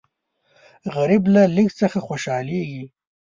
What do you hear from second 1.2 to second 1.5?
له